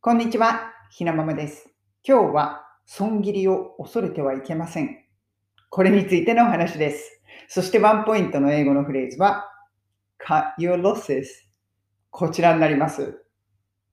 [0.00, 1.74] こんにちは、ひなままです。
[2.06, 4.96] 今日は損切りを恐れてはいけません。
[5.70, 7.20] これについてのお話です。
[7.48, 9.50] そしてワンポイントの英語のフレーズは
[10.24, 11.24] cut your losses
[12.10, 13.24] こちらになります。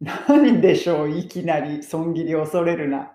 [0.00, 3.12] 何でしょういきなり損切りを恐れるな。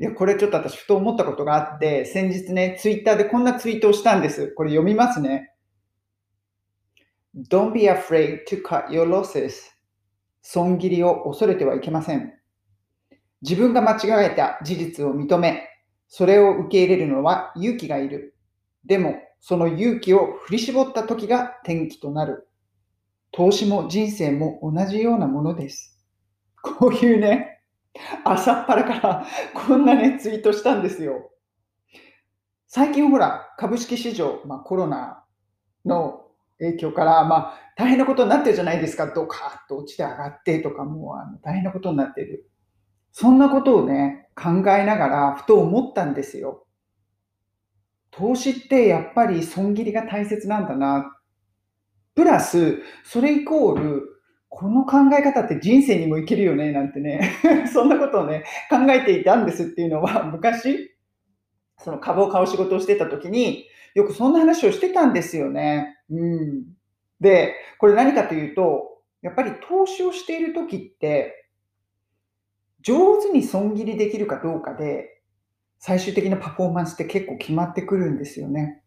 [0.00, 4.48] いや、これちょっと私ふと思ったことがあって、先日ね、ツイッターでこんなツイートをしたんです。
[4.56, 5.54] これ読みますね。
[7.48, 9.77] Don't be afraid to cut your losses.
[10.50, 12.32] 損切りを恐れてはいけません。
[13.42, 15.68] 自分が間違えた事実を認め、
[16.08, 18.34] それを受け入れるのは勇気がいる。
[18.86, 22.48] でも、その勇気を振り絞った時が転機となる。
[23.30, 26.02] 投資も人生も同じようなものです。
[26.62, 27.60] こういうね、
[28.24, 31.30] 朝っぱらから こんなね、ツイートしたんですよ。
[32.68, 35.22] 最近ほら、株式市場、まあ、コロナ
[35.84, 36.27] の
[36.60, 39.12] 影響から、まあ、大変なことになってるじゃないですか。
[39.14, 42.48] ドカッと落ちて上がってとか、もうあの大変なことになってる。
[43.12, 46.66] そんなことをね、考えながら、ふと思ったんですよ。
[48.10, 51.14] 投資ってやっぱり損切りが大切なんだな。
[52.14, 54.02] プラス、それイコール、
[54.48, 57.32] この考え方って人生にもいけるよね、なんてね、
[57.72, 60.97] そんなことをね、考えていたんですっていうのは、昔、
[61.88, 65.96] その株を買う仕事をしてた時に、よくそんな話をしてたんですよね。
[66.10, 66.64] うん。
[67.20, 71.50] で、これ何かというと、やっぱり投資をしている時って、
[72.82, 75.22] 上手に損切りできるかどうかで、
[75.78, 78.82] 最終的なパフォーマンスって結構決まってくるんですよね。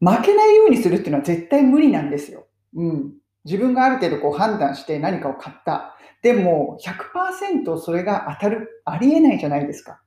[0.00, 2.46] 負けないようにするっていうのは絶対無理なんですよ。
[2.74, 3.12] うん。
[3.44, 5.94] 自分がある程度こう判断して何かを買った。
[6.22, 10.00] でも100%それが当たる、ありえないじゃないですか。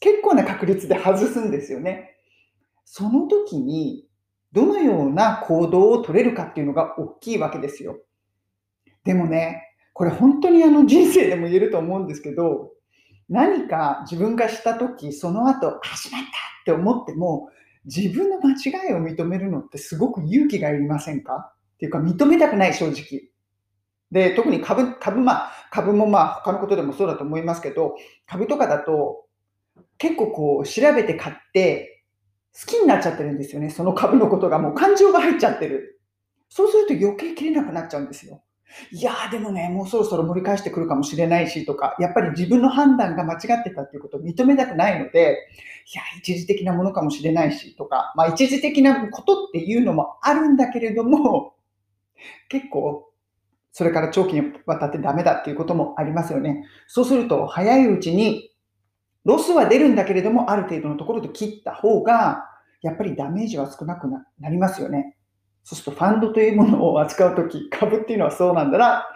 [0.00, 2.16] 結構な確率で外すんですよね。
[2.84, 4.08] その時に
[4.52, 7.98] どのような行動を取れるかっていうのが大きいわけですよ。
[9.04, 9.62] でもね、
[9.92, 12.72] これ本当にあの人生でも言えると思うんですけど、
[13.28, 16.30] 何か自分がした時、その後、あ、しまったっ
[16.64, 17.48] て思っても、
[17.84, 21.54] 自分の間違いを認めるのってすごく勇気がいりませんか？
[21.74, 23.30] っていうか、認めたくない、正直。
[24.10, 27.94] で、特に株、株、まあ、株もまあ、他のことでもそうだと思いますけど、
[28.26, 29.26] 株とかだと、
[29.98, 32.04] 結構こう、調べて買って、
[32.52, 33.70] 好きになっちゃってるんですよね。
[33.70, 36.00] その株のことがもう感情が入っちゃってる。
[36.48, 38.42] そうすると余計切れなくなっちゃうんですよ。
[38.92, 45.38] いやーでもね、もうそろそろ盛り返してくるかもしれないしとか、やっぱり自分の判断が間違ってたっていうことを認めたくないので、
[45.92, 51.54] いや、一時的なものかもしれないしとか、まあ一時的なことっていうのもあるんだけれども、
[52.48, 53.10] 結構、
[53.72, 56.64] それから長期にわたってダメだっていうこともありますよね。
[56.86, 58.49] そうすると、早いうちに
[59.24, 62.46] ロスは出るんだけれども、ある程度のところで切った方が、
[62.82, 65.16] やっぱりダメージは少なくなりますよね。
[65.62, 69.06] そうすると、ファンドというものを扱うとき、株っていうのはそうなんだな。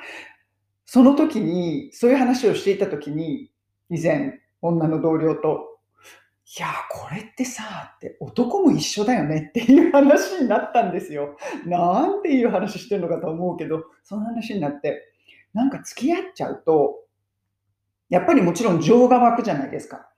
[0.84, 3.50] その時に、そういう話をしていた時に、
[3.88, 5.74] 以前、女の同僚と、
[6.56, 11.36] いやこれってさ、って男も一緒だよねっていう話になったんですよ。
[11.64, 15.02] なんていう話してるのかと思うけど、その話になって、
[15.54, 17.03] なんか付き合っちゃうと、
[18.08, 20.08] やっぱりもちろん情が湧くじゃないですか。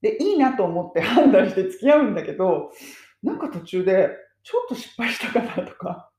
[0.00, 2.70] で、いいなと思って判断して付き合うんだけど、
[3.22, 4.10] なんか途中で、
[4.42, 6.10] ちょっと失敗したかなとか、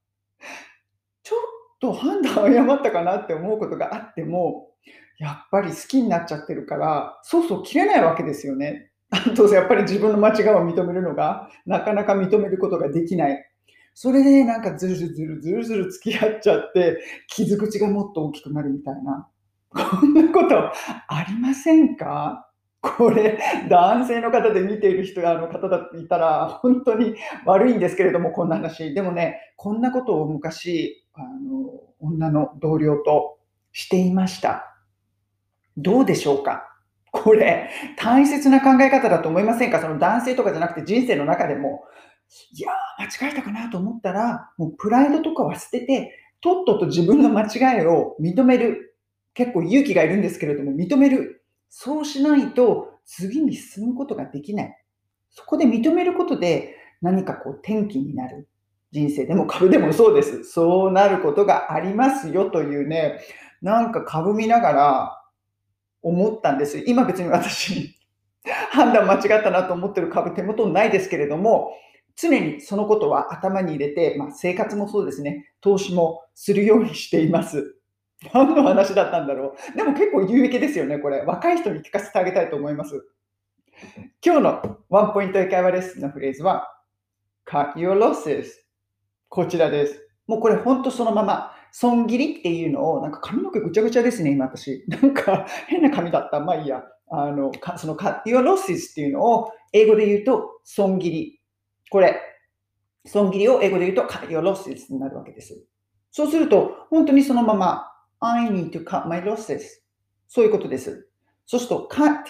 [1.24, 1.40] ちょっ
[1.80, 4.72] と判断を誤ったかなって思うことがあっても、
[5.20, 8.92] やっぱり好きになっちゃってるから、そうそう切れないわけですよね。
[9.12, 13.52] あと、やっぱり自分の間違いを認めるのが、なかなか認めることができない。
[13.94, 16.97] それでなんかずるずるずるずる付き合っちゃって、
[17.28, 19.30] 傷口がもっと大きくなるみたいな。
[19.75, 20.72] こんなこと
[21.08, 22.50] ありませんか？
[22.81, 27.16] これ、男性の方で見ている人が、あの方だっていたら、本当に
[27.46, 28.94] 悪いんですけれども、こんな話。
[28.94, 33.40] でもね、こんなことを昔、あの、女の同僚と
[33.72, 34.75] していました。
[35.78, 36.64] どうでしょうか？
[37.12, 39.81] これ、大切な考え方だと思いませんか？
[39.81, 41.84] その男性とかじゃなくて人生の中でも、
[42.53, 48.95] いやー、間違えたかなと思ったら、もうプライドとかは捨てて、とっとと自分の間違いを認める。
[49.35, 51.43] 結構勇気がいるんですけれども、認める。
[51.70, 54.76] そうしないと次に進むことができない。
[55.29, 58.47] そこで認めることで何かこう転機になる。
[58.91, 60.46] 人生でも株でもそうです。
[60.46, 63.20] そうなることがありますよというね、
[63.61, 65.22] なんか株見ながら
[66.02, 66.82] 思ったんです。
[66.87, 67.97] 今別に私、
[68.72, 71.73] 判断間違ったなと思ってる株手元にないですけれども、
[72.16, 77.74] 常にそのことは頭に入れて、まあ、生活もそうですね、投資もするようにしています。
[78.33, 79.77] 何の話だったんだろう。
[79.77, 81.22] でも結構有益ですよね、これ。
[81.22, 83.05] 若い人に聞かせてあげたいと思います。
[84.25, 86.67] 今日のワンポイント英会話レッスンのフレーズは、
[87.45, 88.45] cut your losses。
[89.29, 90.07] こちらです。
[90.27, 94.85] もうこれ本当そのまま、損切りっていうのを、なんか髪の毛ぐちゃぐちゃですね、今私。
[94.87, 96.39] なんか変な髪だった。
[96.39, 96.83] まあいいや。
[97.11, 101.39] あの、かその cut your losses っていうのを英語で言うと損切り。
[101.91, 102.19] これ、
[103.05, 105.66] 損切りを英語で言うと cut your losses になるわけです。
[106.11, 109.62] そうすると、本当にそのまま I need to cut my losses
[110.28, 111.08] そういうことです。
[111.46, 112.26] そうすると cut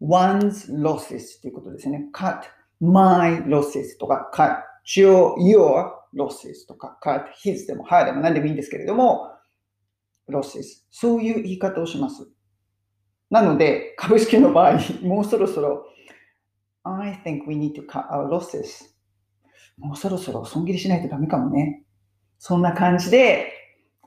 [0.00, 2.08] one's losses ということですね。
[2.12, 2.42] cut
[2.80, 9.30] my losses とか cut your, your losses とか cut his でも her でも何でもいいんですけれども
[10.28, 12.28] losses そういう言い方をします。
[13.30, 15.86] なので、株式の場合、もうそろそろ
[16.84, 18.94] I think we need to cut our losses
[19.78, 21.82] もうそろそろ損切りしないとダメかもね。
[22.38, 23.50] そんな感じで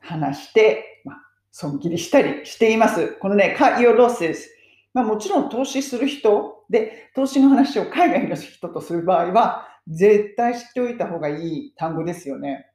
[0.08, 1.18] 話して、まあ、
[1.52, 3.18] 損切りしたりしています。
[3.20, 4.36] このね、cut your losses
[4.98, 12.66] まあ、もちろん投資する人で、投資の話を海外の人とする場合は、絶対知っておいた方がいい単語ですよね。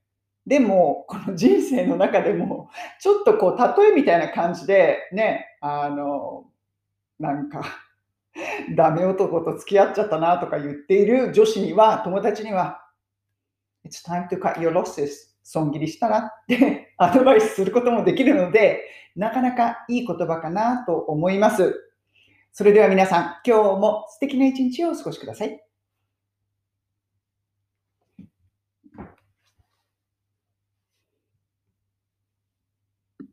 [0.47, 2.71] でも、この人生の中でも、
[3.01, 6.45] ちょっとこう、例えみたいな感じで、ね、あの、
[7.19, 7.65] なんか、
[8.77, 12.85] ダメ男と付き合っちゃったなとか言っている女子には、友達には、
[13.85, 15.32] It's time to cut your losses.
[15.43, 18.83] 損切りしたらって アドバイスすることもできるので、
[19.17, 21.75] なかなかいい言葉かなと思います。
[22.53, 25.72] それでは皆さん、今日も素敵な一日をお過ごしください。